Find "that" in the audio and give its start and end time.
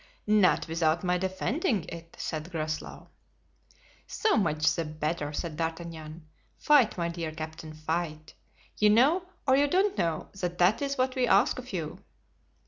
10.39-10.57, 10.57-10.81